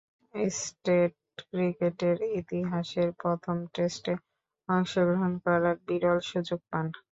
Test 0.33 0.87
ক্রিকেটের 1.41 2.17
ইতিহাসের 2.39 3.09
প্রথম 3.21 3.57
টেস্টে 3.73 4.13
অংশগ্রহণ 4.69 5.31
করার 5.45 5.77
বিরল 5.87 6.19
সুযোগ 6.29 6.59
পান। 6.69 6.85